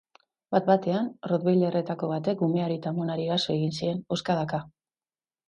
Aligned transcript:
Bat-batean, 0.53 1.11
rottweilerretako 1.31 2.09
batek 2.13 2.41
umeari 2.47 2.79
eta 2.81 2.91
amonari 2.95 3.29
eraso 3.29 3.55
egin 3.59 3.77
zien, 3.83 4.03
hozkadaka. 4.17 4.65